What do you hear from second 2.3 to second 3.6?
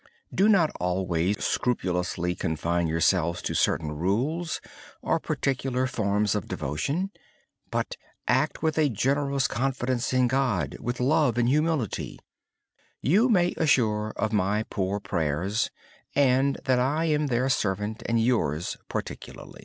confine yourself to